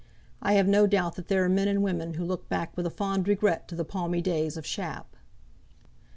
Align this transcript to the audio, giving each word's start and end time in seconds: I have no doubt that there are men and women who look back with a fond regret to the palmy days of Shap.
I 0.41 0.53
have 0.53 0.67
no 0.67 0.87
doubt 0.87 1.13
that 1.17 1.27
there 1.27 1.45
are 1.45 1.47
men 1.47 1.67
and 1.67 1.83
women 1.83 2.15
who 2.15 2.25
look 2.25 2.49
back 2.49 2.75
with 2.75 2.87
a 2.87 2.89
fond 2.89 3.27
regret 3.27 3.67
to 3.67 3.75
the 3.75 3.85
palmy 3.85 4.19
days 4.23 4.57
of 4.57 4.65
Shap. 4.65 5.15